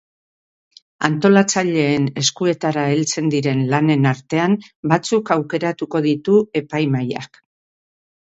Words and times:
Antolatzaileen 1.07 2.05
eskuetara 2.21 2.85
heltzen 2.93 3.27
diren 3.35 3.61
lanen 3.73 4.09
artean 4.13 4.57
batzuk 4.93 5.31
aukeratuko 5.37 6.01
ditu 6.07 6.39
epaimahaiak. 6.63 7.39